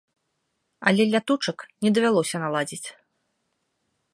[0.91, 2.83] Але лятучак не давялося наладзіць.